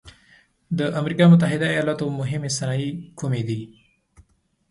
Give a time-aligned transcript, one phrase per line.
[0.77, 3.61] د امریکا متحد ایلاتو مهمې صنایع کومې دي؟